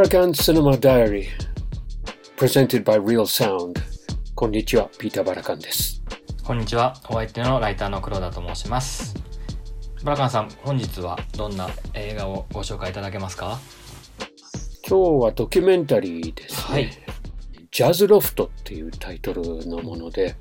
[0.00, 1.28] Barakan Cinema Diary
[2.38, 3.82] Presented by Real Sound
[4.34, 6.02] こんにちは、ピーター・バラカンです。
[6.42, 6.96] こんにちは。
[7.10, 9.14] お相手のライターの黒田と申します。
[10.02, 13.58] バラカンさん、本日はどんな映画をご紹介いただけますか？
[14.88, 16.74] 今日はドキュメンタリーですね。
[16.74, 16.90] はい
[17.70, 20.34] ジャズロフトっていうタイトルのもので、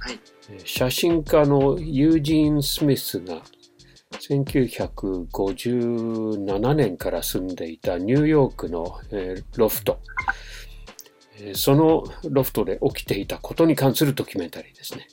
[0.00, 0.18] はい
[0.64, 3.42] 写真家のユージーン・スミスが
[4.28, 10.00] 1957年から住んでいたニューヨークの、えーロフト、
[11.38, 15.08] えーそのロフトで起きていたことに関するドキュメンタリーですね。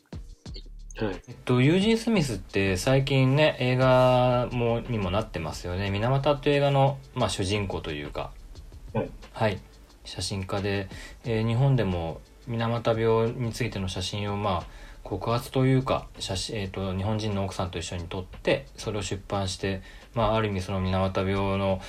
[0.98, 5.90] はい、えっと、ユージン・スミスって最近ね、映画もにもなってますよね。
[5.90, 8.32] 水俣っていう映画の、まあ、主人公というか、
[9.34, 9.60] はい。
[10.06, 10.88] 写真家で、
[11.26, 14.66] えー日本でも水俣病についての写真を、まあ、
[15.12, 19.82] 告発というか写真、えー、と日本人の奥さんと一緒に撮ってそれを出版して、
[20.14, 21.82] まあ、ある意味その水俣病の、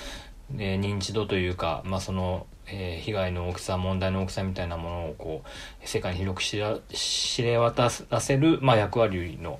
[0.57, 9.57] えー認知度というか、まあそのえー被害の大きさ問題の大きさみたいなものをこう世界に広く知ら知れ渡らせる、まあ、役割の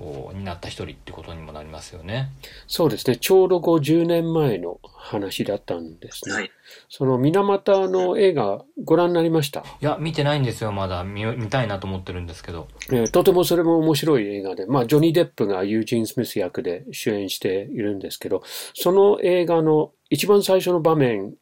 [0.00, 2.30] こうになった一人ってことにもなりますよね。
[2.66, 3.16] そうですね。
[3.16, 6.34] ちょうど50年前の話だったんですね。
[6.34, 6.50] はい。
[6.88, 12.68] その水俣の映画ご覧になりました、いや見てないんですよまだ見見たいなと思ってるんですけど。
[12.90, 18.42] えーとてもそれも面白い映画で、まあ、ジョニー・デップがユージン・スミス役で主演しているんですけど、
[18.74, 21.34] その映画の一番最初の場面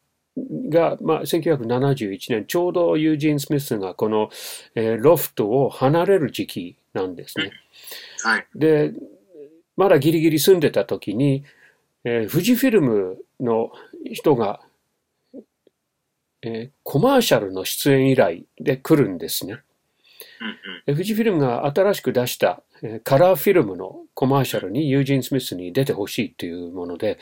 [0.69, 4.31] が、まあ、1971年、ちょうどユージン・スミスがこの、
[4.75, 7.53] えーロフトを離れる時期なんですね。
[8.23, 8.47] はい。
[8.55, 8.93] で、
[9.77, 11.45] まだギリギリ住んでた時に、
[12.05, 13.71] えー富士フィルムの
[14.13, 14.61] 人が、
[16.43, 19.63] えーコマーシャルの出演依頼で来るんですね。
[20.41, 20.55] うんうん。
[20.87, 27.19] で富士フィルムが新しく出した、えーカラーフィルムのコマーシャルにユージン・スミスに出てほしいというもので、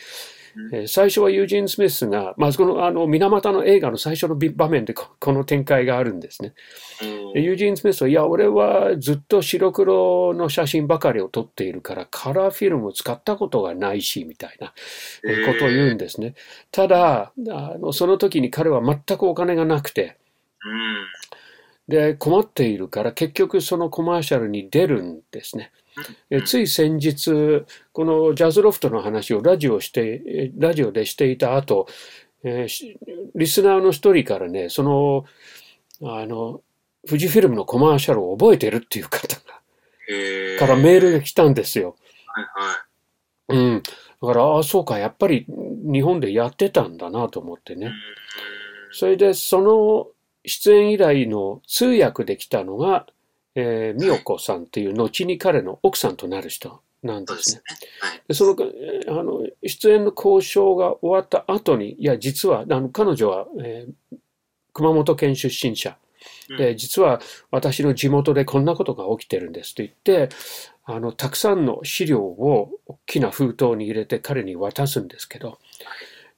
[0.73, 6.55] えー最初はユージン・スミスが、まあ、このあの水俣の映画の最初の場面でここの展開があるんですね。
[7.35, 14.73] でユージン・スミスは、いや、俺はずっと白黒の写真ばかりを撮っているから、カラーフィルムを使ったことがないし、みたいな
[15.25, 16.35] えーことを言うんですね。
[16.71, 20.17] ただ、あのその時に彼は全くお金がなくて、
[20.65, 21.07] うん。
[21.89, 25.73] で、困っているから、結局そのコマーシャルに出るんですね。
[26.31, 31.87] えつい先日、このジャズロフトの話をラジオして、えラジオでしていた後、
[32.45, 32.99] えーし
[33.35, 35.25] リスナーの一人からね、その、
[36.03, 36.63] あの、
[37.07, 39.61] 富士フィルムのコマーシャルを覚えてるっていう方が、
[40.09, 41.97] へーからメールが来たんですよ。
[42.27, 42.45] はい
[43.55, 43.59] はい。
[43.59, 43.83] うん。
[43.83, 47.93] だから、ああ、そうか、やっぱり日本でやってたんだなと思ってね。
[48.93, 50.09] それで、その
[50.45, 53.07] 出演依頼の通訳できたのが、
[53.57, 57.63] えー、美代子さんっていう、後に彼の奥さんとなる人なんですすね。。
[58.01, 58.23] はい。
[58.29, 64.17] で、その、えーあの、出演の交渉が終わった後に、いや、実は、あの、彼女は、えー
[64.77, 65.97] 熊本県出身者。
[66.59, 70.29] で、実は私の地元でこんなことが起きてるんですと言って、
[70.85, 75.59] あの、たくさんの資料を大きな封筒に入れて彼に渡すんですけど、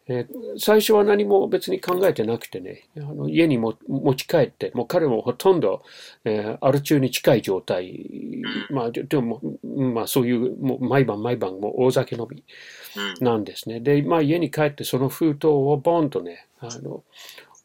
[0.09, 5.83] えー最初は何も別に考えてなくてね、あの家にも持ち帰って、もう彼もほとんど、
[6.25, 12.43] えーアル中に近い状態、まあ、ででも、うんまあそういう、もう毎晩毎晩もう大酒飲み
[13.21, 13.25] うん。
[13.25, 13.81] なんですね。
[13.81, 17.05] で、まあ家に帰ってその封筒をボンとね、あの、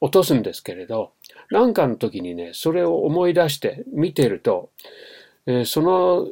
[0.01, 1.11] 落とすんですけれど、
[1.49, 4.69] なんかの時にね、それを思い出して見てると、
[5.45, 6.27] えーその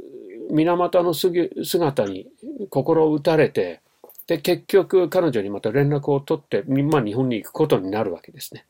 [0.52, 2.28] 水俣の姿に
[2.70, 3.80] 心を打たれて、
[4.28, 8.66] で、結局彼女にまた連絡を取って、まあ日本に行くことになるわけですね。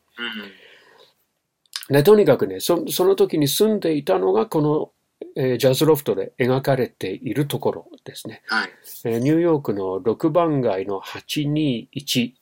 [1.88, 4.90] で、とにかくね、そその時に住んでいたのがこの、
[5.36, 8.42] えージャズロフトで描かれているところですね。
[8.46, 8.68] はい。
[9.04, 12.32] えーニューヨークの6番街の821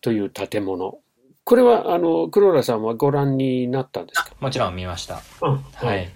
[0.00, 0.98] という建物。
[1.44, 4.32] これは、あの、黒田さんはご覧になったんですか？
[4.40, 5.20] もちろん見ました。
[5.40, 6.10] ははい。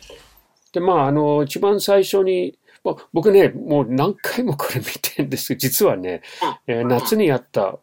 [0.73, 6.23] で、まあ、あの、一番最初に、まあ僕ね、もう何回もこれ見てるんですけど、実はね、
[6.67, 7.79] えー夏にやった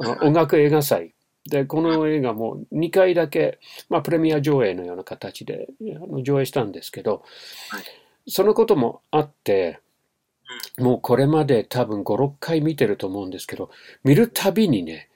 [0.00, 1.14] あ音楽映画祭。
[1.48, 3.58] で、この映画も2回だけ、
[3.90, 7.22] まあ、プレミア上映のような形であの上映したんですけど
[7.68, 7.82] はい、
[8.26, 9.80] そのこともあって、
[10.78, 13.70] もうこれまで多分5、6回見てると思うんですけど、
[14.04, 15.10] 見るたびにね、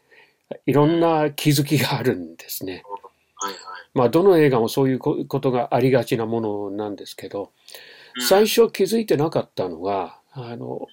[0.67, 2.83] いろんな気づきがあるんですね。
[3.95, 7.49] まあ、どの映画もそういうこことがありがちなものなんですけど、うん
[8.29, 10.87] 最初気づいてなかったのが、あの、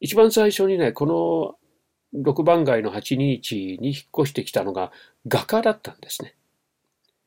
[0.00, 1.58] 一番最初にね、こ
[2.14, 4.92] の6番街の821に引っ越してきたのが
[5.26, 6.34] 画家だったんですね。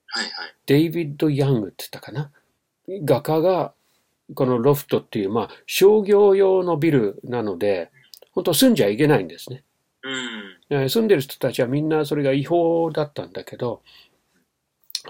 [0.07, 0.31] はいはい。
[0.65, 2.31] デイビッド・ヤングって言ったかな。
[3.03, 3.73] 画家が、
[4.35, 7.91] このロフトっていう、まあ、商業用のビルなので、
[8.31, 9.63] 本当住んじゃいけないんですね。
[10.03, 10.81] うん。
[10.81, 13.81] えー住んでる人たちはみんなそれが違法だったんだけど、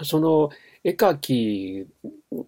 [0.02, 0.50] その
[0.82, 1.86] 絵描き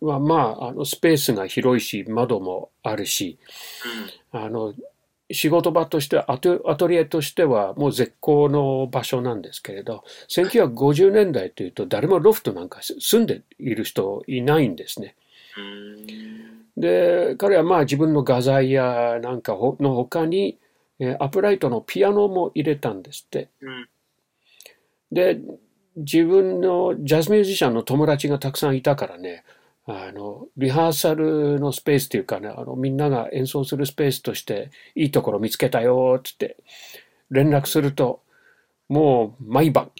[0.00, 3.38] はまあ、あのスペースが広いし、窓もあるし、
[4.30, 4.74] あの、
[5.30, 15.14] 仕事場としてはアト、アトリエとしてはもう絶好の場所なんですけれど、1950年代というと誰もロフトなんか住んでいる人いないんですね。
[16.76, 20.58] で、彼はまあ自分の画材やなんかほの他に、
[20.98, 23.48] えーアップライトのピアノも入れたんですって。
[23.60, 23.88] うん。
[25.10, 25.40] で、
[25.96, 29.44] 自分のジャズミュージシャンの友達がたくさんいたからね、
[29.84, 36.56] あの、リハーサルのスペースっていうかね、あの、みんなが演奏するスペースとして、いいところ見つけたよ、つって、
[37.30, 38.22] 連絡すると、
[38.88, 39.90] もう毎晩、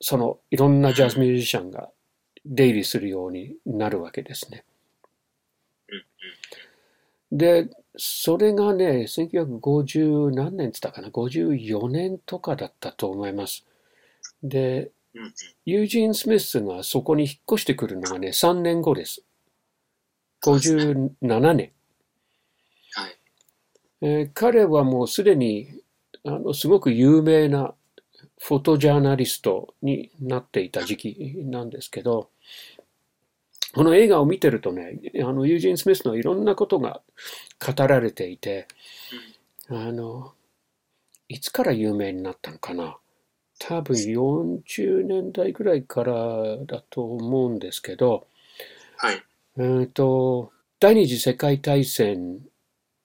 [0.00, 1.90] その、いろんなジャズミュージシャンが
[2.44, 4.64] 出入りするようになるわけですね。
[7.30, 13.64] で、それがね、1950何年って言ったかな、54年とかだったと思います。
[14.42, 14.90] で。
[15.64, 19.22] ユージン・スミスがそこに引っ越してくるのがね、3年後です。
[20.40, 21.72] 57年。
[22.92, 23.18] はい。
[24.02, 25.68] えー彼はもうすでに、
[26.24, 27.74] あの、すごく有名な
[28.40, 32.30] フォトジャーナリストになっていた時期なんですけど、
[33.72, 37.02] この映画を見てるとね、あの、ユージン・スミスのいろんなことが
[37.64, 38.66] 語られていて、
[39.70, 40.34] あの、
[41.28, 42.99] いつから有名になったのかな？
[43.60, 46.14] 多分40年代ぐらいから
[46.66, 48.26] だと思うんですけど、
[48.96, 49.22] はい。
[49.58, 52.40] えーと、第二次世界大戦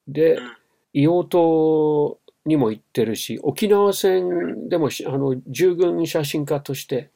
[0.08, 0.58] でうん
[0.94, 7.12] 硫黄島にも行ってるし、沖縄戦でもしあの従軍写真家として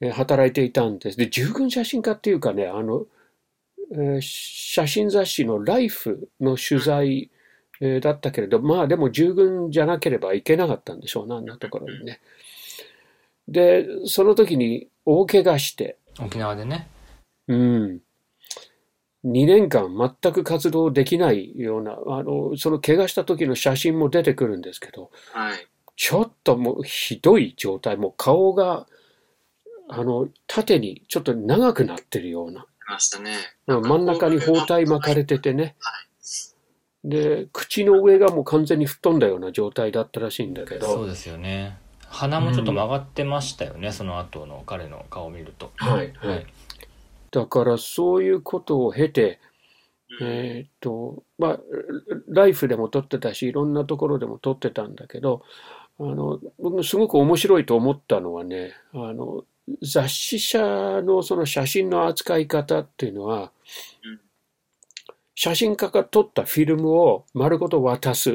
[0.00, 1.16] えー働いていたんです。
[1.16, 3.06] で、従軍写真家っていうかね、あの、
[3.92, 7.30] えー写真雑誌のライフの取材、
[7.84, 12.20] えーだったけれど、まあでも従軍じゃなければいけなかったんでしょうな、あんなところにね。
[13.46, 16.88] で、その時に大怪我して、沖縄でね
[17.48, 18.00] うん。
[19.26, 19.88] 2年間
[20.22, 25.66] 全く活動できないような、あの、その怪我した時の写真も出てくるんですけど、はい。
[25.96, 28.86] ちょっともうひどい状態、もう顔が、
[29.88, 33.36] あの、縦にちょっと長くなってるような、いましたね。
[33.66, 35.92] うん真ん中に包帯巻かれててねは。
[37.04, 41.76] で、口の上がもう完全に吹っ飛んだような状態だったらしいんだけど、そうですよね。
[42.08, 45.70] 鼻もちょっと曲がってましたよね、その後の彼の顔を見ると。
[45.76, 46.46] はい、ははいい。
[47.30, 49.38] だからそういうことを経て、
[50.20, 50.26] うん。
[50.28, 51.60] えーっと、まあ、
[52.28, 55.42] ライフでも撮ってたし、いろんなところでも撮ってたんだけど、
[55.98, 59.44] あの、僕すごく面白いと思ったのはね、あの、
[59.82, 60.60] 雑誌社
[61.02, 63.50] のその写真の扱い方っていうのは
[64.04, 64.20] うん、
[65.34, 68.30] 写真家が撮ったフィルムを丸ごと渡す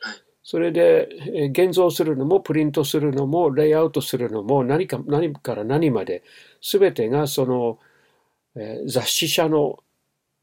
[0.00, 0.22] はい。
[0.42, 6.22] それで、えー現像するのも、プリントするのも、レイアウトするのも、何か、何から何まで、
[6.60, 7.78] すべてがその、
[8.56, 9.82] えー雑誌社の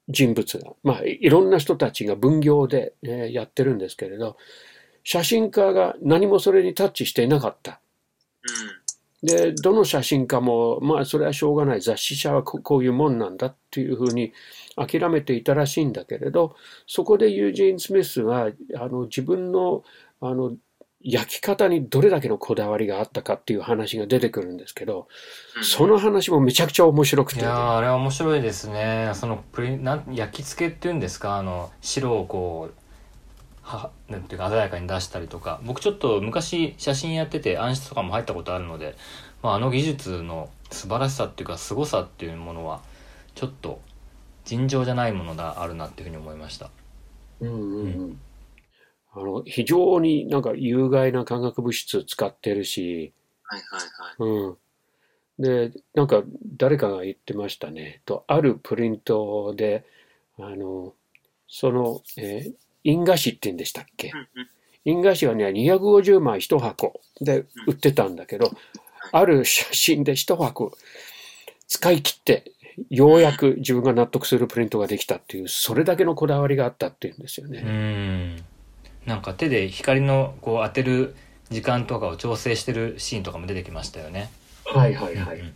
[0.10, 4.38] 人物が、まあ、いいろんな人たちが分業で、えーやってるんですけれど、
[5.04, 7.82] 写真家が何もそれにタッチしていなかった。
[9.24, 11.82] で、どの写真家も、まあ、それはしょうがない。
[11.82, 14.34] 雑誌社はここういうもんなんだっていうふうに
[14.76, 16.56] 諦めていたらしいんだけれど、
[16.86, 19.84] そこでユージン・スミスが、あの、自分の、
[20.20, 20.54] あの、
[21.06, 25.10] 焼き方にどれだけのこだわりがあったかっていう話が出てくるんですけど、
[25.58, 25.64] うん。
[25.66, 31.36] その話もめちゃくちゃ面白くて、いやーあれは面白いですねそのプリなん焼き付けっていうんですか？
[31.36, 32.83] あの白をこう
[33.64, 38.96] はなんていうか鮮やかに出したりとか僕ちょっと昔写真やってて暗室とかも入ったことあるので、
[39.42, 42.82] まあ、あの技術の素晴らしさっていうか凄さっていうものは
[43.36, 43.82] ちょっと
[44.46, 46.70] 尋常じゃないものがあるなっていうふうに思いました
[47.40, 48.20] うんうんうん
[49.14, 54.30] あの、非常になんか有害な化学物質使ってるし、はいはいはい。
[54.30, 54.58] うん。
[55.72, 56.24] で、なんか
[56.58, 58.02] 誰かが言ってましたね。
[58.06, 59.86] と、あるプリントで、
[60.40, 60.96] あの、
[61.48, 64.10] その、えー印画紙って言うんでしたっけ？
[64.10, 64.28] うんうん。
[64.86, 68.52] 印画紙はね、250枚1箱で売ってたんだけど、
[69.12, 70.74] ある写真で1箱
[71.68, 72.52] 使い切って、
[72.90, 77.62] ようやく自分が納得するプリントができたっていう、それだけのこだわりがあったっていうんですようね。
[77.62, 78.36] ん
[79.06, 81.16] なんか手で光のこう当てる
[81.50, 84.32] 時間とかを調整してるシーンとかも出てきましたよね
[84.66, 85.40] はいはいはい。
[85.40, 85.54] うん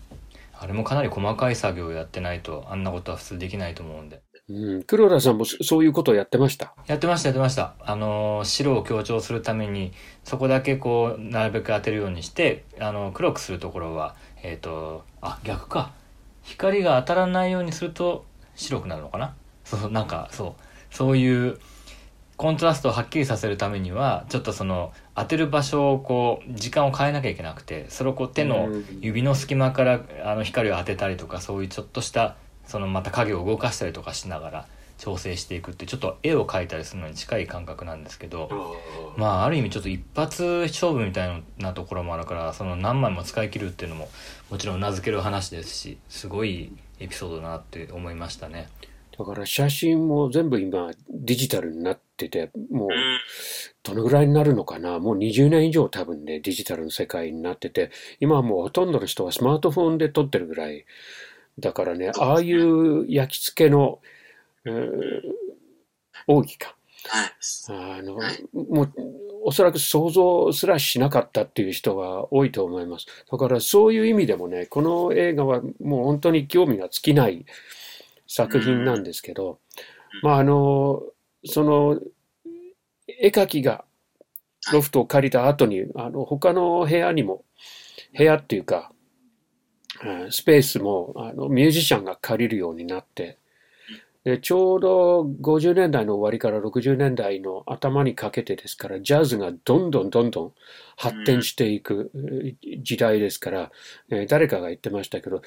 [0.60, 6.74] あれもかなり細かい作業をやってないとあんなことは普通できないと思うんでうん、黒田さんもそそういうことをやってました？
[6.88, 7.76] やってましたやってました。
[7.80, 9.92] あのー白を強調するために
[10.24, 15.92] そこだけこうなるべく当てるようにしてあの黒くするところはえっ、とあ逆か。
[16.44, 18.24] 光が当たらないようにすると
[18.56, 19.36] 白くなるのかな？
[19.66, 20.96] そうなんかそう。
[20.96, 21.60] そういう
[22.38, 28.70] コントラストをはっきりさせるためにはちょっとその当てる場所をこう時間を変えなきゃいけなくてそれをこう手の
[29.02, 38.78] 指の隙間からあの光を当てたりとかそういうちょっとしたそのまた影を動かしたりとかしながら調整していくってちょっと絵を描いたりするのに近い感覚なんですけど
[39.16, 44.10] まあある意味ちょっと一発勝負みたいなところもあるからその何枚も使い切るっていうのも
[44.50, 48.70] もちろん名付ける話ですしすごいエピソードだなって思いましたね。
[49.18, 52.90] だから写真も全部今デジタルになってて、もう
[53.82, 55.00] どのぐらいになるのかな？
[55.00, 60.86] もう20年以上多分ね、デジタルの世界になってて、今はもうほとんどの人はスマートフォンで撮ってるぐらい。
[61.60, 64.00] だからね、ああいう焼き付けの、
[64.66, 65.22] えー、
[66.28, 66.76] 奥義か。
[67.70, 68.16] あの、
[68.54, 68.94] もう、
[69.44, 73.06] おそらく想像すらしなかったっていう人が多いと思います。
[73.32, 77.46] だからそういう意味でもね、この映画はもう本当に興味が尽きない
[78.28, 79.60] 作品なんですけど、
[80.22, 81.02] まああの、
[81.46, 82.02] その、
[83.08, 83.86] 絵描きが
[84.74, 87.46] ロフトを借りた後に、あの、他の部屋にも、
[88.18, 88.92] 部屋っていうか、
[90.30, 93.38] スペースもあのミュージシャンが借りるようになって、
[94.24, 100.54] でちょうど50年代の終わりから60年代の頭にかけてですから、ジャズがどんどんどんどん
[100.98, 102.12] 発展していく
[102.84, 103.72] 時代ですから、
[104.10, 105.42] え誰かが言ってましたけど、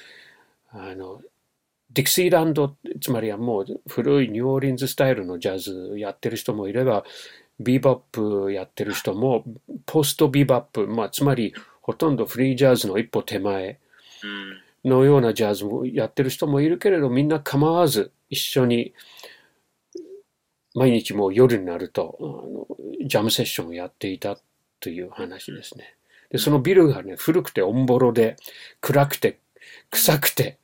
[0.71, 1.21] あの、
[1.93, 7.05] ディクシーランド、つまりはもう古いニューオーリンズスタイルのジャズやってる人もいれば、
[7.59, 9.45] ビーバップやってる人も、
[9.85, 11.53] ポストビーバップ、まあ、つまり
[11.83, 13.79] ほとんどフリージャズの一歩手前
[14.85, 18.95] のようなジャズもやってる人もいるけれど、みんな構わず一緒に
[20.75, 22.67] 毎日もう夜になるとあの
[23.07, 24.39] ジャムセッションをやっていた
[24.81, 25.95] という話ですね。
[26.31, 28.37] で、そのビルがね、古くてオンボロで
[28.81, 29.39] 暗くて
[29.91, 30.59] 臭くて、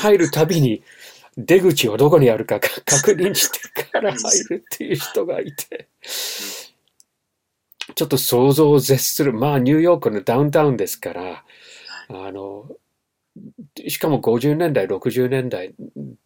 [0.00, 0.82] 入るたびに
[1.36, 5.88] 出口はどこにあるか確認してから入るっていう人がいて、
[7.94, 9.32] ちょっと想像を絶する。
[9.32, 11.44] まあ、ニューヨークのダウンタウンですから、
[12.08, 12.68] あの、
[13.88, 15.74] しかも50年代、60年代、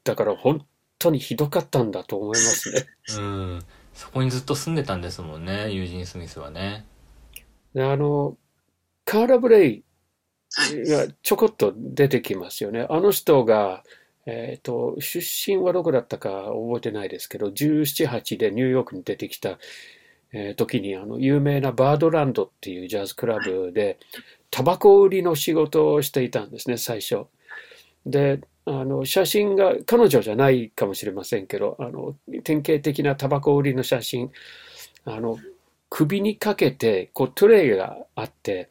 [0.05, 0.67] だから本
[0.99, 2.87] 当にひどかったんだと思いますね。
[3.19, 3.61] うん。
[3.95, 6.85] そこにずっと住んでたんですもんね、ユージン・スミスはね。
[7.75, 8.37] であの、
[9.05, 9.85] カーラ・ブレイ
[10.87, 12.87] がちょこっと出てきますよね。
[12.89, 13.83] あの人が、
[14.27, 19.59] えっ、ー、と、出身はどこだったか覚えてないですけど、17、8でニューヨークに出てきた、
[20.33, 23.99] えー、時に、あの、有名なバードランドっていうジャズクラブで、
[24.51, 27.27] タバコ売りの仕事をしていたんですね、最初。
[28.07, 34.31] で、あの、写真が、彼女じゃないかもしれませんけど、あの、典型的なタバコ売りの写真、
[35.05, 35.39] あの、
[35.91, 38.69] 首にかけて、こう、トレイがあって、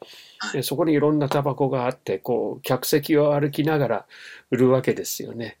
[0.62, 4.06] そこにいろんなタバコがあって、こう、客席を歩きながら
[4.50, 5.58] 売るわけですよね。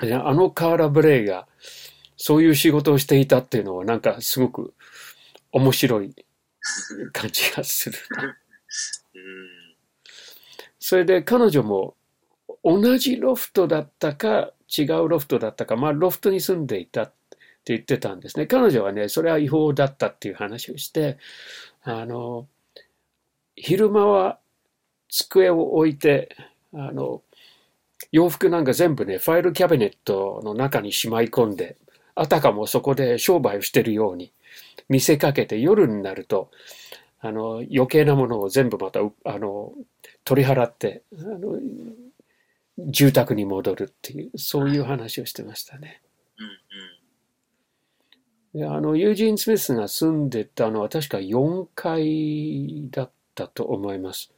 [0.00, 1.46] あのカーラ・ブレイが、
[2.18, 4.74] そういう仕事をしていたっていうのは、なんかすごく
[5.52, 6.14] 面白い
[7.14, 7.98] 感じがする
[10.78, 11.96] それで彼女も
[12.64, 17.14] 同じロフトだったか違うロフトだったか、まあロフトに住んでいたって
[17.66, 18.46] 言ってたんですね。
[18.46, 21.18] 彼女はね、それは違法だったっていう話をして、
[21.82, 22.48] あの、
[23.56, 24.38] 昼間は
[25.08, 26.36] 机を置いて、
[26.72, 27.22] あの、
[28.12, 31.76] 洋服なんか全部ね、ファイルキャビネットの中にしまい込んで、
[32.20, 34.32] あたかもそこで商売をしてるように
[34.88, 36.50] 見せかけて夜になると、
[37.20, 39.72] あの、余計なものを全部また、あの、
[40.24, 41.58] 取り払って、あの、
[42.78, 46.00] 住宅に戻るっていう、そういう話をしてましたね。
[48.54, 54.32] であの、ユージン・スミスが住んでたのは確か4階だったと思います。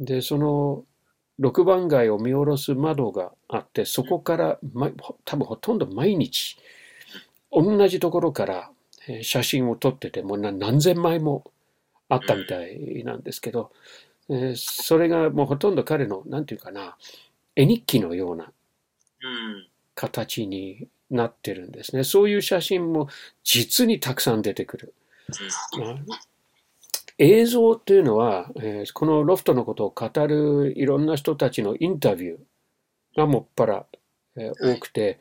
[0.00, 0.84] で、その
[1.40, 4.90] 6番街を見下ろす窓があって、そこから、ま、
[5.24, 6.56] 多分ほとんど毎日、
[7.52, 8.70] 同じところから
[9.22, 11.44] 写真を撮ってて、もう何千枚も
[12.08, 13.72] あったみたいなんですけど、
[14.28, 16.96] えそれがもうほとんど彼の、なんていうかな、
[17.54, 18.52] 絵日記のような
[19.94, 22.04] 形になってるんですね。
[22.04, 23.08] そういう写真も
[23.44, 24.94] 実にたくさん出てくる。
[27.18, 32.38] 映像っていうのは、えー、このロフトのことを語るいろんな人たちのインタビュー
[33.16, 33.86] がもっぱら、
[34.36, 35.18] えー、多くて、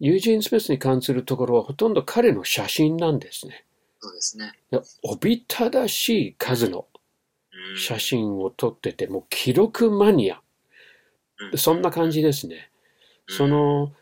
[0.00, 3.64] ユージン・スミスに関するところはほとんど彼の写真なんですね。
[4.00, 4.52] そうですね。
[5.02, 6.86] おびただしい数の
[7.76, 10.40] 写真を撮ってて、もう記録マニア。
[11.56, 12.70] そんな感じですね。
[13.28, 13.92] その、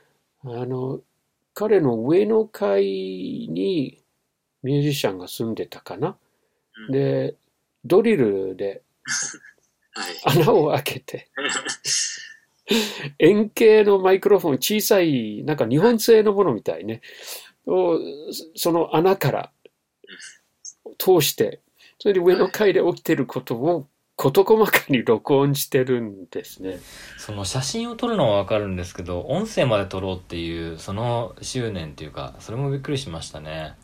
[0.44, 1.00] あの、
[1.54, 4.02] 彼の上の階に
[4.62, 6.16] ミュージシャンが住んでたかな。
[6.90, 7.34] で、
[7.84, 8.82] ドリルで
[10.24, 11.28] 穴を開けて、
[13.18, 17.00] 円形のマイクロフォン、小さい、なんか日本製のものみたいね。
[17.66, 17.98] を
[18.54, 19.52] その穴から
[20.98, 21.60] 通して、
[21.98, 26.78] それで上の階で起きてることを事細かに録音してるんですね。
[27.18, 33.74] その写真を撮るのはわかるんですけど、音声まで撮ろうっていう、その執念っていうか、それもびっくりしましたね。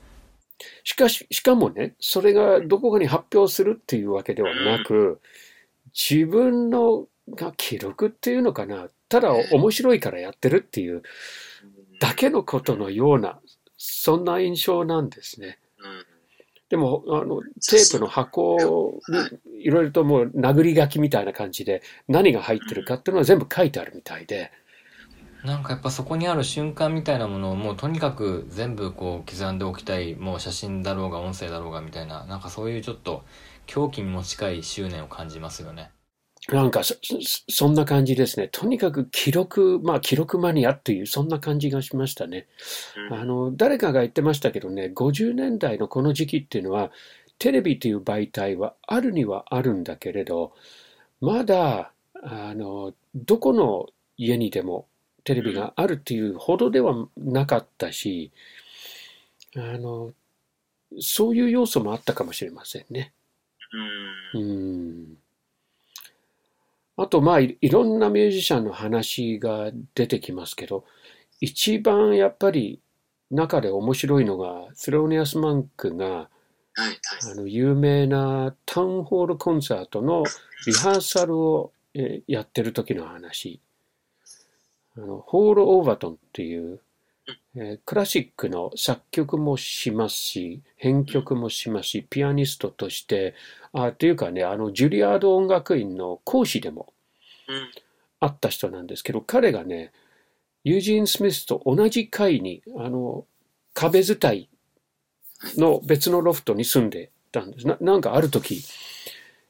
[0.84, 5.20] しかし、しかもね、それがどこかに発表するっていうわけではなく、
[5.92, 11.02] 自分のが記録っていうのかな、ただ面白いからやってるっていう
[12.00, 13.40] だけのことのような、
[13.76, 15.58] そんな印象なんですね。
[15.78, 16.12] うん
[16.72, 18.98] でも、あの、テープの箱
[19.52, 24.50] にいろいろともう殴り書きみたいな感じで何が入ってるかっていうのは全部書いてあるみたいで、
[25.44, 33.22] なんかやっぱそこにある瞬間みたいなものをもうとにかく全部こう刻んでおきたい、もう写真だろうが音声だろうがみたいな、なんかそういうちょっと
[33.66, 35.90] 狂気にも近い執念を感じますよね。
[36.48, 37.18] なんかそ、そ
[37.48, 38.48] そんな感じですね。
[38.50, 42.48] とにかく記録、まあ記録マニアっていう、そんな感じがしましたね。
[43.10, 46.90] うんあの、誰かが言ってましたけどね、50年代のこの時期っていうのは、
[47.38, 50.52] テレビという媒体はあるにはあるんだけれど、
[51.20, 54.86] まだ、あの、どこの家にでも
[55.24, 58.32] テレビがあるっていうほどではなかったし、
[59.56, 60.12] あの、
[61.00, 63.12] そういう要素もあったかもしれませんね。
[64.34, 65.21] うんうん
[66.96, 70.84] あと、まあ、いいろんなミュージシャンの話が出てきますけど、
[71.40, 72.80] 一番やっぱり
[73.30, 76.98] 中で面白いのが、スローニアス・マンクが、はいはい
[77.32, 80.22] あの、有名なタウンホールコンサートの
[80.66, 83.60] リハーサルを、えーやってる時の話。
[84.96, 86.80] あの、ホール・オーバトンっていう、
[87.54, 93.34] えークラシックの作曲もしますし、編曲もしますし、ピアニストとして、
[93.72, 96.92] あ、っていうかね、あの、ジュリアード音楽院の講師でも
[97.48, 97.70] うん
[98.20, 99.92] あった人なんですけど、彼がね、
[100.64, 103.26] ユージン・スミスと同じ階に、あの、
[103.74, 104.48] 壁伝い
[105.56, 107.66] の別のロフトに住んでたんです。
[107.66, 108.62] ななんかある時、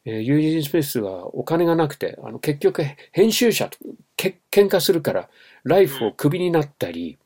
[0.05, 3.79] えーユージン・スミスはお金がなくて、あの結局編集者と
[4.17, 5.29] け喧嘩するから、
[5.65, 7.19] ライフをクビになったり、はい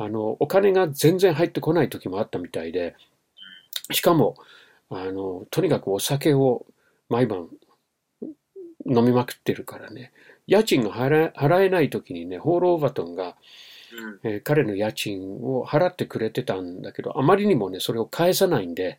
[0.00, 2.96] あの、お金が全然入ってこない時もあったみたいで、
[3.92, 4.36] しかも、
[4.88, 6.64] あの、とにかくお酒を
[7.10, 7.50] 毎晩
[8.86, 10.12] 飲みまくってるからね、
[10.46, 13.36] 家賃が払えない時にね、ホール・オーバトンが、
[14.24, 14.30] うん。
[14.32, 18.98] えー彼の家賃を払ってくれてたんだけど、あまりにもね、それを返さないんで、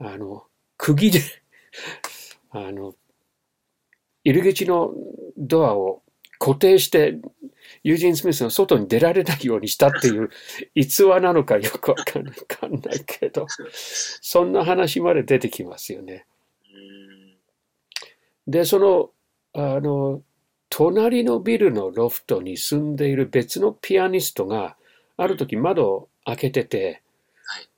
[0.00, 0.06] うん。
[0.06, 0.44] あの、
[0.78, 1.20] 釘で、
[2.50, 2.94] あの、
[4.24, 4.94] 入り口の
[5.36, 6.01] ドアを
[6.42, 7.20] 固定して、
[7.84, 10.28] ユージン・スミスの外に出られないようにしたっていう
[10.74, 16.26] 逸話なのかよくわかんないけど、そんな話まで出てきますよね。
[16.74, 17.36] うん
[18.48, 19.12] で、その、
[19.52, 20.20] あの、
[20.68, 24.76] 隣のビルのロフトに住んでいる別のピアニストが、
[25.16, 27.02] ある時窓を開けてて、
[27.44, 27.68] はい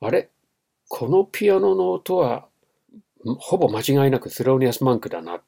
[0.00, 0.28] あれ？
[0.88, 2.46] このピアノの音は、
[3.24, 5.40] ほぼ間違いなくスローニアス・マンクだな。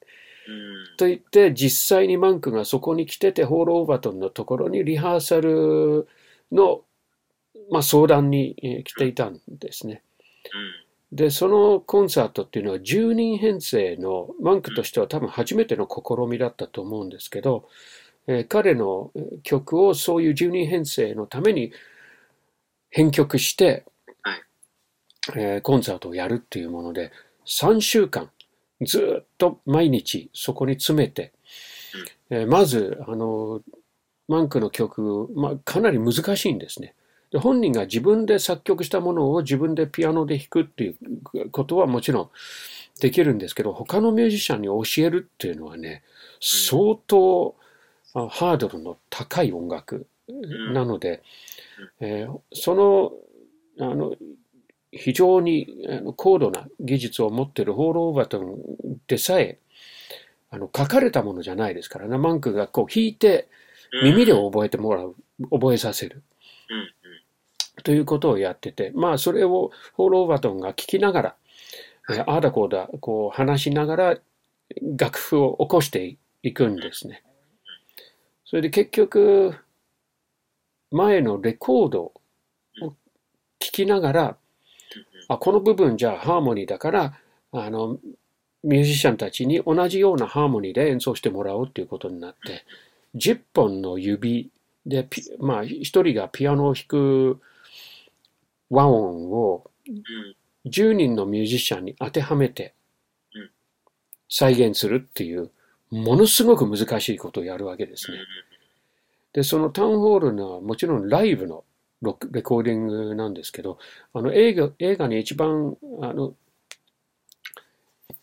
[0.49, 0.97] うん。
[0.97, 6.09] と言って、実際にマンクがそこに来てて、ホール・オーバトンのところにリハーサル
[6.53, 6.83] の、
[7.71, 10.03] まあ、相談にえー来ていたんですね。
[11.13, 17.69] で、そのコンサートっていうのは10人編成の、マンクとしては多分初めての試みだったと思うんですけど、
[18.29, 21.73] えー彼のえー曲をそういう10人編成のために
[22.91, 23.85] 編曲して、
[24.23, 24.43] はい。
[25.37, 27.11] えーコンサートをやるっていうもので、
[27.47, 28.31] 3週間
[28.83, 31.33] ずっと毎日そこに詰めて、
[32.31, 33.63] えーまず、あの、
[34.29, 36.95] マンクの曲、まあ、かなり難しいんですね。
[37.31, 42.31] で本人が自分で作曲したものを自分でピアノで弾くっていうことはもちろん
[43.01, 46.03] できるんですけど、他のミュージシャンに教えるっていうのはね、
[46.41, 47.55] 相当
[48.15, 50.07] あハードルの高い音楽
[50.73, 51.23] なので、
[52.01, 53.13] えーその、
[53.79, 54.15] あの、
[54.97, 55.69] 非常に
[56.17, 58.57] 高度な技術を持っているホール・オーバートン
[59.07, 59.59] でさえ、
[60.51, 63.49] あの、書かれたものじゃないですからね、マンクがこう弾いて
[64.03, 65.15] 耳で覚えてもらう、
[65.51, 66.23] 覚えさせる。
[67.83, 71.37] ということをやってて、まあ、それをホール・オーバートンが聞きながら、
[72.11, 74.19] えーああだこうだ、こう話しながら
[74.97, 77.23] 楽譜を起こしていくんですね。
[78.45, 79.57] それで結局、
[80.91, 82.13] 前のレコードを
[83.59, 84.37] 聞きながら、
[85.29, 87.19] あ、この部分じゃあハーモニーだから、
[87.53, 87.99] あの、
[88.63, 92.65] ミュージシャンたちに同じようなハーモニーで演奏してもらおうっていうことになって、
[93.15, 94.51] 10本の指
[94.85, 97.41] でピ、まあ、一人がピアノを弾く
[98.71, 100.37] 和音をうん。
[100.69, 102.75] 10人のミュージシャンに当てはめて
[103.35, 103.51] うん。
[104.29, 105.51] 再現するっていう
[105.91, 108.19] ものすごく難しいことをやるわけですね。
[109.33, 111.65] で、そのタウンホールのはもちろんライブの
[112.03, 113.79] レコーディングなんですけど、
[114.13, 116.35] あの映画映画に一番あの、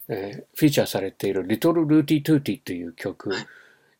[0.09, 3.31] えー、フィーチャーされているリトル・ルーティ・トゥーティという曲、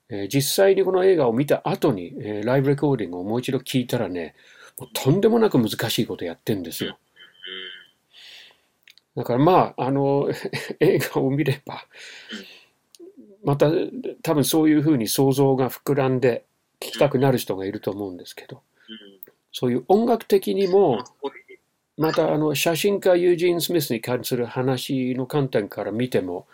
[0.10, 4.36] えー、実際にこの映画を見た後に、えー、ライブレコーディングをもう一度聞いたらね、
[4.80, 6.98] もうとんでもなく難しいことやってんですよ。
[9.16, 10.30] だからまあ、あの、
[10.80, 11.86] 映画を見れば、
[13.44, 13.70] また
[14.24, 16.46] 多分そういうふうに想像が膨らんで
[16.80, 18.62] 聞きたくなる人がいると思うんですけど、
[19.54, 21.04] そういう音楽的にも、
[21.98, 26.48] またあの写真家ユージン・スミスに関する話の観点から見ても、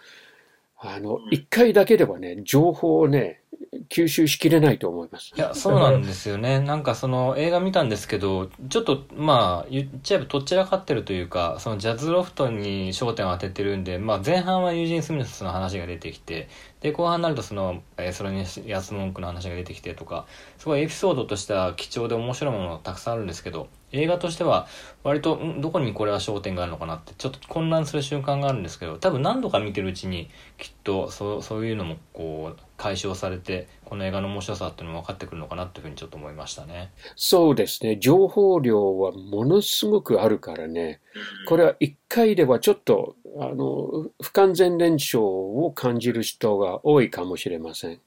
[0.77, 3.41] あの、一回だけではね、情報をね、
[3.89, 5.33] 吸収しきれないと思います。
[5.35, 6.59] いや、そうなんですよね。
[6.61, 16.47] なんかその映画見たんですけど、ちょっとまあ言っちゃえばとっちらかってるというか、そのジャズロフトに焦点を当ててるんで、まあ前半はユージン・スミスの話が出てきて、
[16.81, 20.25] で、後半になるとその、えー、それに安文句の話が出てきてとか、
[20.57, 24.67] すごいエピソードとしては貴重で面白いものたくさんあるんですけど、映画としては
[25.03, 36.91] 割とんどこにこれは焦点があるのかなってちょっと混乱する瞬間があるんですけど多分何度か見てるうちにきっとそうそういうのもこう解消されてこの映画の面白さっていうのも分かってくるのかなっていうふうにちょっと思いましたね。
[37.15, 41.01] そうですね情報量はものすごくあるからね
[41.47, 47.99] これは一回ではちょっとあの不完全燃焼を感じる人が多いかもしれません。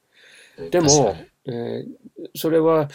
[0.71, 1.16] でも、
[1.47, 1.85] えー、
[2.35, 2.88] それは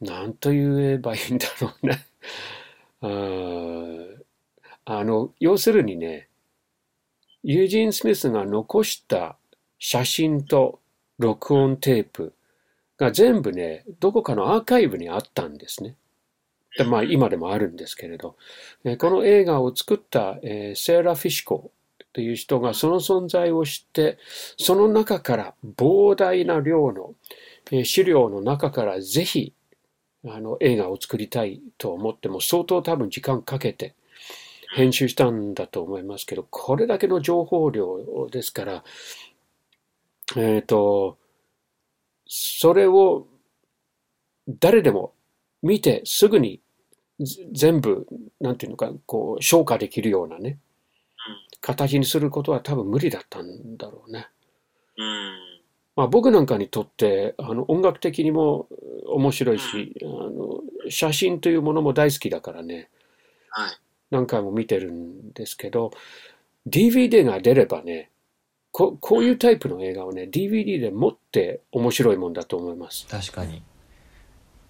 [0.00, 2.06] 何と言えばいいんだろうね。
[3.00, 3.08] あ
[5.04, 6.28] の、要するにね、
[7.42, 9.36] ユージン・スミスが残した
[9.78, 10.80] 写真と
[11.18, 12.34] 録音テープ
[12.98, 15.96] が全部ね、どこかのアーカイブにあったんですね。
[16.76, 18.36] でまあ今でもあるんですけれど、
[18.98, 21.70] この映画を作った、えー、セーラ・フィシコ
[22.12, 24.18] という人がその存在を知って、
[24.58, 27.14] その中から膨大な量の、
[27.70, 29.52] え、資料の中からぜひ
[30.28, 33.94] あの映画を作りたいと思っても相当多分時間かけて
[34.74, 38.84] 編集したんだと思いますけど、これだけの情報量ですから、
[40.36, 41.18] えっ、ー、と、
[42.26, 43.26] それを
[44.48, 45.12] 誰でも
[45.62, 46.60] 見てすぐに
[47.52, 48.06] 全部、
[48.40, 50.58] なんていうのか、こう、消化できるようなね、
[51.60, 54.28] 形にすることは多分無理だったんだろうね。
[55.96, 58.68] まあ、僕なんかにとってあの音楽的にも
[59.06, 62.90] 面白いし、あの写真というものも大好きだからね、
[63.48, 63.70] はい、
[64.10, 65.90] 何回も見てるんですけど
[66.68, 68.10] DVD が出ればね
[68.72, 73.06] ここういうタイプの映画をね DVD で持って面白いもんだと思います。
[73.08, 73.62] 確かに。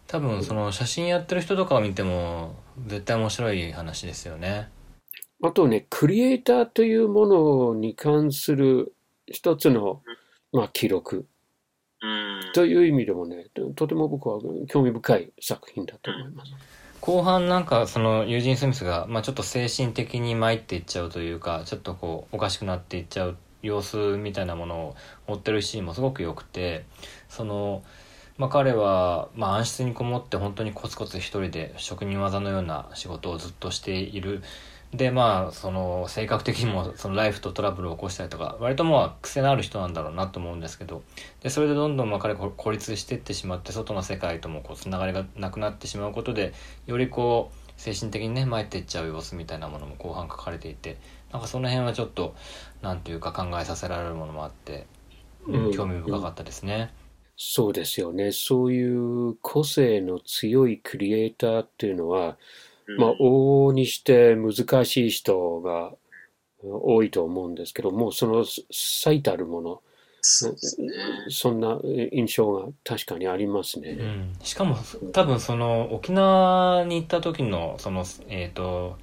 [0.06, 2.54] 多分その写真やってる人とかを見ても
[2.86, 4.68] 絶対面白い話ですよね。
[5.42, 8.94] あとねクリエイターというものに関する
[9.26, 10.02] 一つの、
[10.52, 11.26] まあ、記録
[12.54, 16.52] という意味でもね、とても僕は興味深い作品だと思います。
[17.00, 24.96] 後半なんかそのユージン・スミスが、まあ、ちょっと精神的に参っていっちゃうというかちょっとこうおかしくなっていっちゃう様子みたいなものを
[25.28, 26.84] 持ってるシーンもすごく良くて
[27.28, 27.84] その、
[28.38, 34.42] まあ、彼は、まあ、暗室にこもって本当にコツコツ一人で職人技のような仕事をずっとしている
[34.92, 41.02] でまあその性格的にもそのライフとトラブルを起こしたりとか割とまあ癖のある人なんだろうなと思うんですけど
[41.42, 46.54] でそれでどんどんまあ彼孤立していってしまって外の世界ともこうつながりがなくなってしまうことで
[46.86, 50.96] よりこう精神的にね参っていっちゃう様子みたいなものも後半書かれていて
[51.32, 52.34] なんかその辺はちょっと
[52.80, 54.86] 何ていうか考えさせられるものもあって、
[55.46, 56.92] うん、興味深かったですね。
[57.36, 58.32] そうですよね。
[58.32, 62.38] そういう個性の強いクリエイターっていうのは、
[62.98, 65.92] まあ、往々にして難しい人が
[66.62, 69.82] 多いと思うんですけど、もうその最たるもの、
[70.28, 70.56] そね、
[71.28, 71.78] そんな
[72.12, 73.90] 印象が確かにありますね。
[73.90, 74.76] うん、しかも
[75.12, 78.98] 多分その沖縄に行った時のその、えっ、ー、と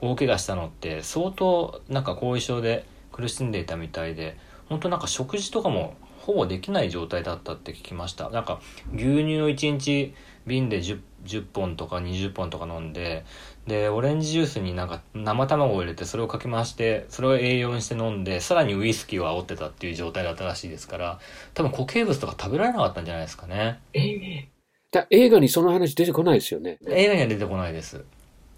[0.00, 4.36] 大怪我したのって相当なんか後遺症で苦しんでいたみたいで
[4.68, 8.30] 本当なんか食事とかもほぼできない状態だったって聞きました。
[8.30, 8.60] なんか
[8.94, 10.14] 牛乳を1日
[10.46, 13.24] 瓶で 10, 10本とか20本とか飲んで
[13.66, 21.18] でオレンジジュースになんか生卵を入れてそれをかき回してそれを栄養にして飲んでさらにウイスキーを煽ってたっていう状態だったらしいですから
[21.54, 23.80] 多分固形物とか食べられなかったんじゃないですかね。
[23.92, 24.48] え
[24.90, 26.78] だ映画にその話出てこないですよね。
[26.88, 28.04] 映画には出てこないです。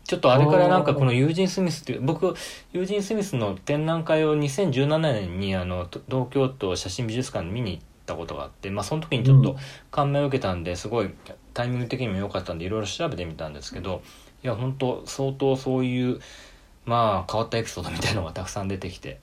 [0.04, 2.34] ちょっとあれからなんかこのユージン・スミスっていう僕
[2.72, 9.56] ユージン・スミスの展覧会を2017年にあの東京都写真美術館に見に行ったことがあって、まあ、その時にちょっと
[9.90, 11.10] 感銘を受けたんですごい
[11.52, 14.02] タイミング的にも良かったんでいろいろ調べてみたんですけど
[14.42, 16.20] いや本当相当そういう
[16.86, 19.20] まあ変わったエピソードみたいのがたくさん出てきて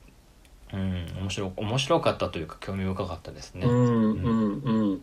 [0.74, 3.68] うん、面白面白かったというか興味深かったですね。
[3.68, 5.02] うんうんうん。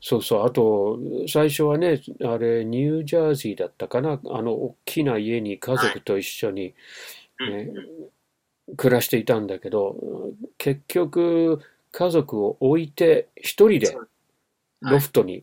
[0.00, 0.46] そうそう。
[0.46, 4.20] あと、最初はね、あれ、ニュージャージーだったかな？
[4.26, 6.74] あの、大きな家に家族と一緒に、
[7.40, 7.70] うんね
[8.76, 9.96] 暮らしていたんだけど、
[10.56, 11.60] 結局、
[11.98, 13.98] 家族を置いて一人で
[14.80, 15.34] ロフトに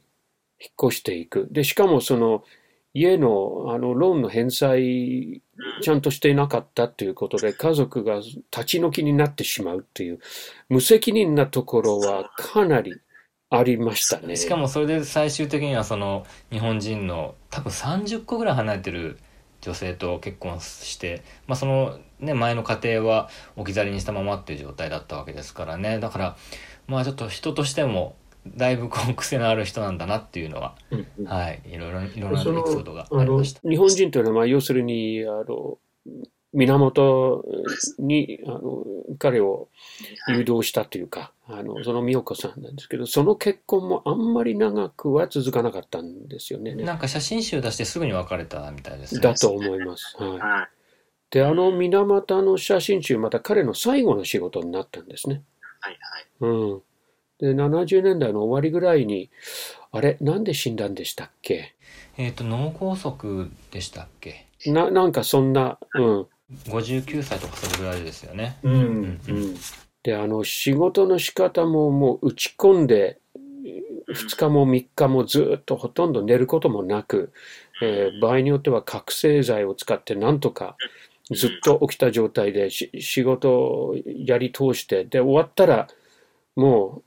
[0.58, 1.50] 引っ越していく。
[1.52, 2.46] で、しかもその、
[2.94, 5.42] 家の、あの、ローンの返済、
[5.82, 10.20] ちゃんとしていなかったということで、家族が立ち退きになってしまうっていう、
[10.70, 13.02] 無責任なところはかなり
[13.50, 14.38] ありましたね。
[14.38, 19.20] しかもそれで最終的にはその日本人の多分30個ぐらい離れてる
[19.60, 26.38] 女性と結婚して、まあ、その、ね、前の家庭は置き去りにしたままっていう状態だったわけですからねだから
[26.88, 28.16] まあちょっと人としても
[28.48, 33.68] だいぶこう癖のある人なんだなっていうのは、うんうんはいいろいろいろんなエピソードがありました。
[33.68, 35.80] 日本人というのは、まあ、要するに、あの、
[36.54, 37.44] 源
[38.00, 38.86] に、あの、
[39.18, 39.68] 彼を
[40.30, 46.76] 誘導したというか、あの、その美代子さんなんですけど、その結婚もあんまり長くは続かなかったんですよね。
[46.76, 49.22] なんか写真集出してすぐに別れたみたいですね。
[49.22, 50.16] だと思います。
[50.20, 50.76] はい。
[51.32, 51.44] はい。
[51.44, 55.44] で、あの水俣の写真集、また彼の最後の仕事になったんですね。
[55.82, 55.98] はい。
[56.00, 56.52] はい。
[56.52, 56.82] うん。
[57.40, 59.30] で、70年代の終わりぐらいに、
[59.92, 61.76] あれ、なんで死んだんでしたっけ？
[62.18, 64.46] えっ、と脳梗塞でしたっけ？
[64.68, 66.28] な、なんかそんな、うん。
[66.70, 68.58] 59歳とかそれぐらいですよね。
[68.64, 69.56] うんうん
[70.04, 73.18] で、あの、仕事の仕方ももう打ち込んで、
[74.08, 77.34] 2日も3日もずっとほとんど寝ることもなく、
[77.82, 80.78] えー場合によっては覚醒剤を使ってなんとか
[81.32, 85.88] ずっと起きた状態でし仕事をやり通して、で、終わったら
[86.56, 87.02] も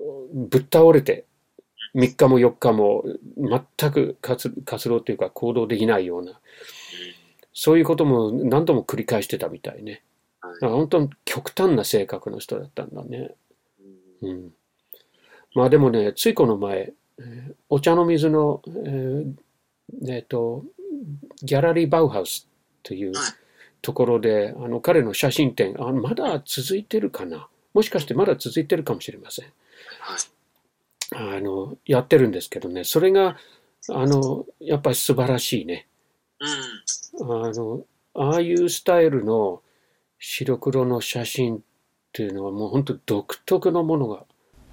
[0.00, 1.24] うぶっ倒れて、
[1.94, 3.04] 3日も4日も
[3.36, 6.40] 全く活活動というか行動できないような、
[7.52, 10.02] そういうことも何度も繰り返してたみたいね。
[10.42, 13.34] だから本当に極端な性格の人だったんだね。
[14.22, 14.50] うん。
[15.54, 19.34] まあでもね、ついこの前、えーお茶の水の、えー
[20.08, 20.64] えーと、
[21.42, 22.48] ギャラリーバウハウス
[22.82, 23.39] というはい
[23.82, 27.48] ところで、あの彼の写真展、あまだ続いてるかな？
[27.72, 29.46] もしかしてまだ続いてるかもしれません。
[30.00, 31.38] はい。
[31.38, 33.36] あの、やってるんですけどね、それが、
[33.88, 35.86] あの、やっぱり素晴らしいね。
[37.18, 37.44] うん。
[37.44, 39.62] あの、ああいうスタイルの
[40.18, 41.60] 白黒の写真っ
[42.12, 44.24] ていうのはもう本当独特のものが、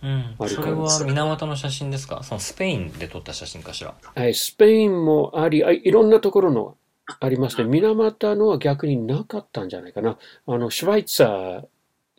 [0.03, 2.21] うんあるからそれは源の写真ですか？
[2.21, 3.95] そのスペインで撮った写真かしら？
[4.13, 6.77] はいスペインもあり、あいろんなところの
[7.19, 7.63] ありますね。
[7.63, 10.17] 水俣のは逆になかったんじゃないかな。
[10.45, 11.65] あの、シュワイツァ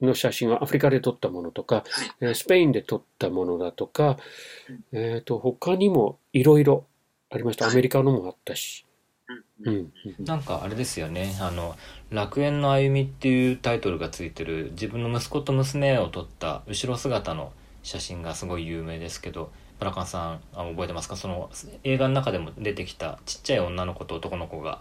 [0.00, 2.10] ーの写真はアフリカで撮ったものとか、はい。
[2.20, 4.16] えースペインで撮ったものだとか、
[4.92, 6.84] えっと、他にもいろいろ
[7.30, 7.68] ありました。
[7.68, 8.86] アメリカのもあったし。
[9.64, 9.74] うん。
[10.04, 10.24] うん。
[10.24, 11.76] なんかあれですよねあの
[12.10, 21.16] 「楽園の歩み」っていうタイトルがついてる自分の息子と娘を撮った後ろ姿の写真がすごい有名ですけどブラカンさんあ覚えてますか？
[21.16, 21.50] その
[21.84, 24.80] 映画の中でも出てきたちっちゃい女の子と男の子が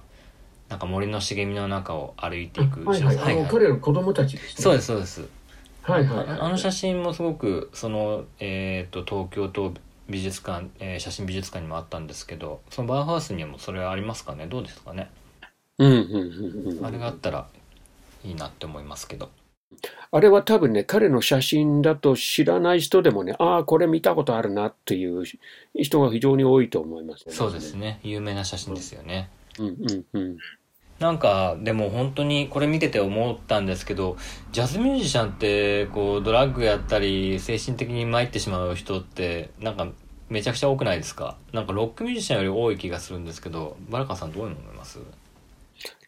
[0.69, 3.17] なんか森の茂みの中を歩いていくはいはい。
[3.17, 4.63] あの、彼の子供たちですね。
[4.63, 5.25] そうですそうです
[5.83, 6.27] はいはい。
[6.27, 9.73] ああの写真もすごくその、えー、と東京都
[10.09, 14.47] 美術館、えー写真美術館にもあったんですけどそのバウハウスにもそれはありますかね？
[14.47, 15.09] どうですかね？
[15.77, 16.85] うんうんうんうん。
[16.85, 17.47] あれがあったら
[18.25, 19.29] いいなって思いますけど
[20.11, 25.23] あれは多分ね、彼の写真だと知らない人でもね、ああ、これ見たことあるなっていう
[25.75, 27.73] 人が非常に多いと思います、そうです。
[27.73, 30.37] ね有名な写真ですよねうんうんうん。
[30.99, 34.17] なんかでも本当にこれ見てて思ったんですけど
[34.51, 39.89] ジャズミュージシャンってこうドラッグやったり精神的に参ってしまう人ってなんか
[40.29, 41.37] めちゃくちゃ多くないですか？
[41.53, 44.97] なんかロックミュージシャンより多い気がするんですけどバラカンさんどういうの思います？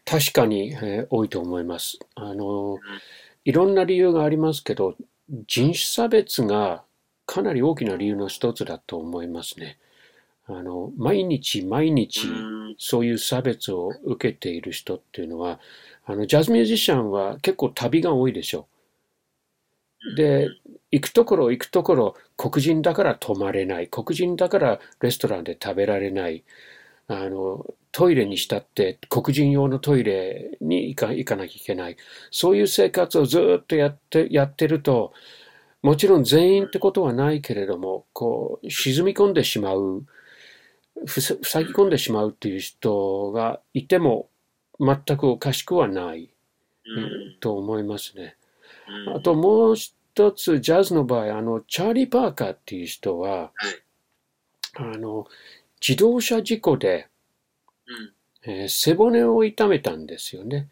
[0.04, 2.00] 確かに、えー多いと思います。
[2.16, 2.78] あの、
[3.44, 4.96] いろんな理由がありますけど、
[5.46, 6.84] 人種差別が
[7.26, 9.78] かなり大きな理由の一つだと思いますね。
[10.46, 12.76] あの、毎日毎日うん。
[12.78, 15.60] そういう差別を受けている人っていうのは、
[16.06, 18.68] あの、ジャズミュージシャンは結構旅が多いでしょ
[20.12, 20.14] う。
[20.14, 20.48] で、
[20.90, 23.88] 行くところ行くところ、黒人だから泊まれない。
[23.88, 26.44] 黒人だからレストランで食べられない。
[27.12, 31.96] あの、トイレにしたって黒人用のトイレに行か行かなきゃいけない。
[32.30, 35.12] そういう生活をずっとやって、やってると、
[35.82, 40.04] もちろん全員ってことはないけれども、こう、沈み込んでしまう、
[41.04, 44.28] ふさ塞ぎ込んでしまうっていう人がいても
[44.78, 46.30] 全くおかしくはない、
[46.84, 47.36] うん。
[47.40, 48.36] と思いますね。
[49.06, 53.52] うんあともう一つ、ジャズの場合、あの、チャーリー・パーカーっていう人は、はい
[54.76, 55.26] あの、
[55.86, 57.08] 自動車事故で、
[57.86, 58.12] うん。
[58.42, 60.68] えー背骨を痛めたんですよね。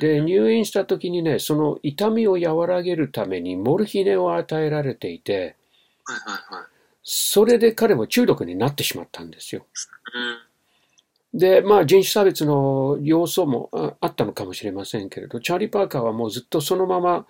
[0.00, 5.56] で、入院した時にね、その痛みを和らげるためにモルヒネを与えられていて。
[7.08, 9.64] それで彼も中毒になってしまったんですよ。
[11.32, 11.38] うん。
[11.38, 17.26] で、まあ人種差別の要素もああったのかもしれませんけれど、チャーリー・パーカーはもうずっとそのまま、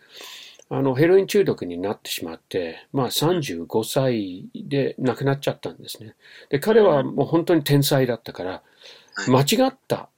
[0.69, 6.15] あの、ヘロイン中毒になってしまって、まあ35歳で亡くなっちゃったんですね。
[6.51, 10.11] で、彼はもう本当に天才だったから、はい間違った、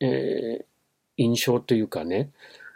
[0.00, 0.64] えー
[1.16, 2.30] 印象というかね、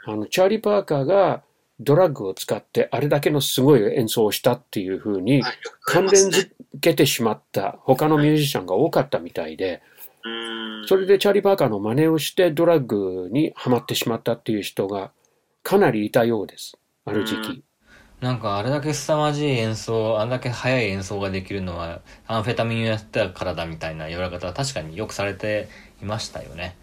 [0.05, 1.43] あの、チャーリー・パーカーが
[1.79, 5.43] ドラッグを使ってあれだけのすごい演奏をしたっていうふうに
[5.83, 9.83] 関連づけてしまった他のミュージシャンが多かったみたいで、
[10.25, 10.87] うん。
[10.87, 15.11] それでチャーリー・パーカーの真似をしてドラッグにはまってしまったっていう人が
[15.63, 16.77] かなりいたようです。
[17.05, 17.65] ある時期。
[18.21, 25.69] なんかあれだけ凄まじい演奏、あれだけ速い演奏ができるのは、アンフェタミンをやってたからだみたいな言われ方は確かによくされて
[26.03, 26.77] いましたよね。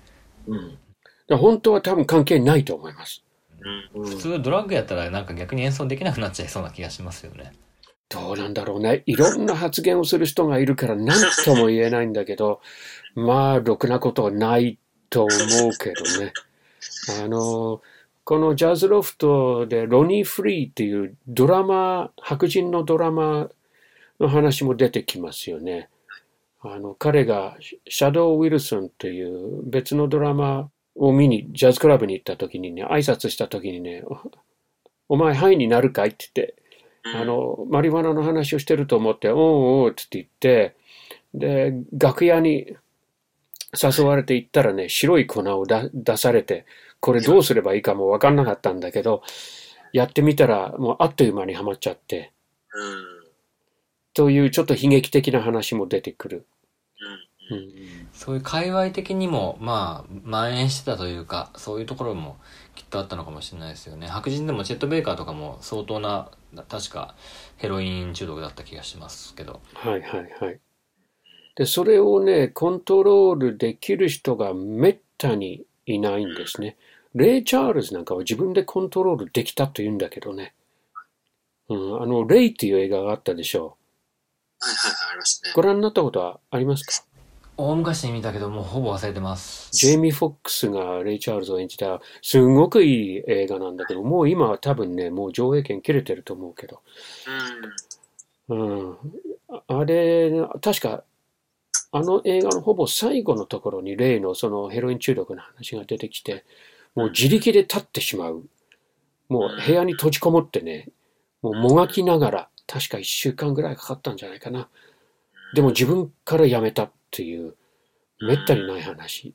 [0.48, 0.78] うん
[1.28, 3.24] で本当は多分関係ないと思います。
[3.94, 4.02] うん。
[4.02, 7.52] うん普通ドラッグやったらなんか逆に演奏できなくなっちゃいそうな気がしますよね。
[8.10, 9.04] どうなんだろうね。
[9.06, 12.62] いろんな発言をする人がいるから何とも言えないんだけど、
[13.16, 16.32] まあ、ろくなことはないと思うけどね。
[17.24, 17.82] あの、
[18.28, 23.50] このジャズロフトでロニー・フリーっていうドラマ、白人のドラマ
[24.20, 25.88] の話も出てきますよね。
[26.60, 34.20] あの、彼がシャドウ・ウィルソンという別のドラマを見に、ジャズクラブに行った時にね、挨拶した時にね、お
[35.14, 36.56] お前、ハイになるかいって言って、
[37.16, 39.38] あの、マリファナの話をしてると思って、おう
[39.84, 40.76] おうって言って、
[41.34, 42.76] で、楽屋に
[43.74, 46.66] 誘われて行ったらね、白い粉をだ出されて、
[47.00, 49.24] これどうすればいいかもわかんなかったんだけど、
[49.94, 52.34] やってみたら、もうあっという間にはまっちゃって、
[52.74, 53.06] うん。
[54.14, 56.48] というちょっと悲劇的な話も出てくる。
[57.50, 57.58] うん。
[57.58, 62.38] うんそういう界隈的にも、まあ、蔓延してたというか、そういうところも
[62.74, 64.08] きっとあったのかもしれないですよね。
[64.08, 66.32] 白人でもチェット・ベイカーとかも相当な、
[66.68, 67.16] 確か
[67.58, 69.62] ヘロイン中毒だった気がしますけど。
[69.76, 70.60] はいはいはい。
[71.56, 76.78] で、それをね、コントロールできる人がめったにいないんですね。
[77.16, 80.54] レイ・チャールズなんかは自分でコントロールできたと言うんだけどね。
[81.70, 83.78] うん、あの、レイっていう映画があったでしょ
[84.60, 85.56] はいはいはい、ありますねう。。
[85.56, 87.04] ご覧になったことはありますか？
[87.58, 89.72] 大昔に見たけど、もうほぼ忘れてます。
[89.72, 96.82] ジェイミー・フォックスがレイ・チャールズを演じた、すごくいい映画なんだけど、もう今は多分ね、もう上映権切れてると思うけど。
[98.48, 98.60] うん。
[98.60, 98.98] うん。
[99.50, 101.04] ああれ、確か、
[101.98, 106.46] あの映画のほぼ最後のところに例のそのヘロイン中毒の話が出てきて、
[106.94, 108.44] もう自力で立ってしまう。
[109.30, 110.90] もう部屋に閉じこもってね、
[111.42, 114.70] もうもがきながら、確か一週間ぐらいかかったんじゃないかな。
[115.56, 117.56] でも自分から辞めたっていう、
[118.22, 119.34] めったにない話。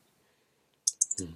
[1.21, 1.35] うん、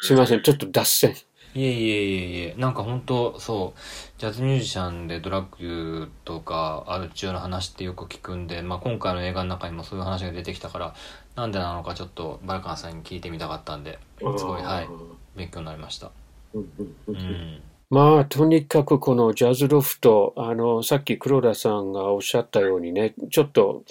[0.00, 1.14] すいません、ちょっと脱線。
[1.58, 3.80] いえいえいえいえ、なんか本当そう、
[4.20, 10.94] ジャズミュージシャンでドラッグとかアル中の話ってよく聞くんで、まあ今回の映画の中にもそういう話が出てきたから、
[11.34, 14.88] なんでなのかちょっとバルカンさんに聞いてみたかったんで、すごい、はい、
[15.36, 16.12] 勉強になりました。
[16.54, 17.62] うんうんううんん。
[17.90, 23.82] まあ、とにかくこのジャズロフト、あの、さっき黒田さんがおっしゃったようにね、ちょっと、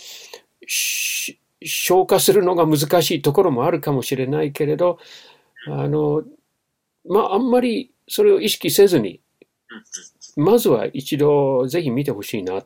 [0.67, 4.99] し消化するのが難しいところもあるかもしれないけれど、
[5.67, 6.23] あの、
[7.09, 9.21] まあ、あんまりそれを意識せずに、
[10.35, 12.63] まずは一度ぜひ見てほしいな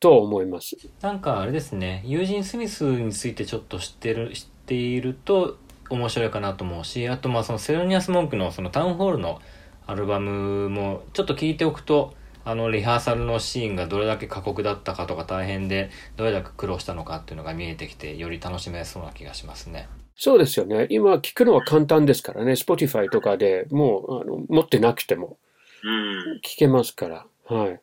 [0.00, 0.76] と思います。
[1.00, 5.58] なんかあれですね、ユージン・スミスについてちょっと知ってる、知っていると
[5.90, 9.40] 面白いかなと思うし、あとまあそのセロニアス・モンクのそのタウンホールの
[9.86, 19.88] アルバムもちょっと聞いておくと、あのリハーサルのシーンがどれだけ過酷だったかとか大変でどれだけ苦労したのかっていうのが見えてきてより楽しめそうな気がしますね。
[20.18, 20.86] そうですよね。
[20.90, 22.52] 今聞くのは簡単ですからね。
[22.52, 25.38] Spotify とかでもうあの持ってなくても
[25.84, 26.40] うん。
[26.44, 27.26] 聞けますから。
[27.46, 27.80] はい。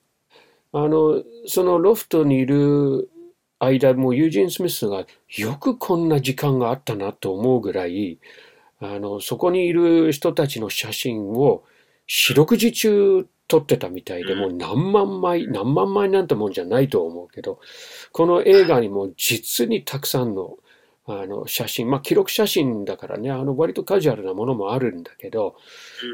[0.74, 3.10] あの、そのロフトにいる
[3.60, 5.06] 間、もうユージン・スミスが
[5.38, 8.20] よくこんな時間があったなと思うぐらい、
[8.80, 11.64] あの、そこにいる人たちの写真を
[12.08, 17.60] 四六時中撮ってたみたいで、もう何万枚、何万枚なんてもんじゃないと思うけど、
[18.12, 20.58] この映画にも実にたくさんの
[21.08, 25.56] あの写真、まあ記録写真だからね、あの割とカジュアルなものもあるんだけど、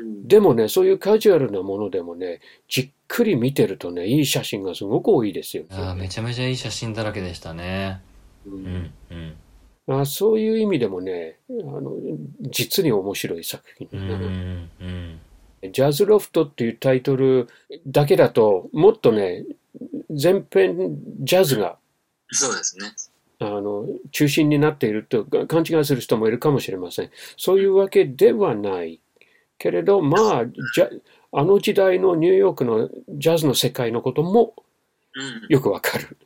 [0.03, 0.27] うん。
[0.27, 5.63] でもね、そういうカジュアルなものでもね、じっくり見てるとね、いい写真がすごく多いですよ。
[5.69, 8.01] ああ、めちゃめちゃいい写真だらけでしたね。
[8.45, 8.91] ううんん、
[9.87, 10.01] うん。
[10.01, 11.93] あそういう意味でもね、あの
[12.41, 15.71] 実に面白い作品う、ん、うん。
[15.71, 17.47] ジャズロフトっていうタイトル
[17.87, 19.45] だけだと、もっとね、
[20.09, 21.77] 全編ジャズが
[22.31, 22.87] そうですね。
[23.41, 27.11] あの中心になっていると勘違いする人もいるかもしれません。
[27.37, 29.01] そういうわけではない
[29.57, 30.89] けれど、まあ、じゃ
[31.33, 34.53] あの時代のニューヨークのジャズの世界のことも
[35.15, 35.47] うん。
[35.49, 36.17] よくわかる。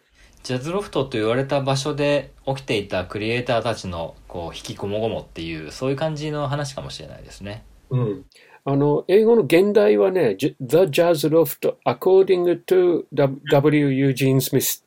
[0.44, 7.64] ジャズロフトと言われた場所で起きていたクリエイターたちのこう引きこもごもっていうそういう感じの話かもしれないですね。
[7.90, 8.26] うん。
[8.64, 13.90] あの、英語の現代はね、じ The Jazz Loft according to W.
[13.90, 14.84] Eugene Smith。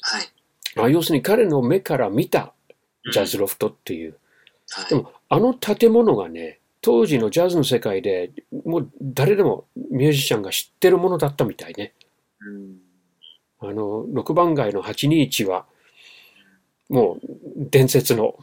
[0.00, 0.28] はい。
[0.76, 2.52] あ要するに彼の目から見た
[3.12, 4.18] ジャズロフトっていう。
[4.70, 4.88] はい。
[4.90, 8.30] でも、あの建物がね、当時のジャズの世界で
[8.64, 11.94] もう誰でもミュージシャンが知ってるものだったみたいね。
[12.40, 13.70] うん。
[13.70, 15.66] あの、6番街の821は、
[16.88, 17.26] もう
[17.70, 18.38] 伝説の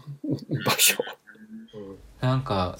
[0.66, 0.98] 場所。
[2.22, 2.78] なんか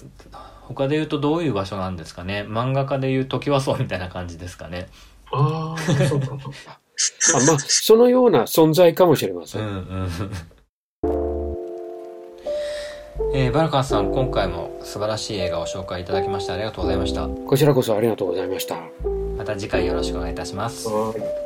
[0.62, 2.46] 他で言うとどういう場所なんですかね？
[2.48, 4.88] 漫画家で言う時はそうみたいな感じですかね？
[5.32, 6.80] ああ、そうか、そうか。
[7.36, 9.60] あまあ、そのような存在かもしれませ。
[9.60, 10.10] うんんうん。
[13.34, 17.28] えーバルカンさん今回も素晴らしい映画を紹介いただきましてありがとうございました。
[17.28, 18.78] こちらこそありがとうございました。
[19.38, 20.88] また次回よろしくお願いいたします。
[20.88, 21.45] はい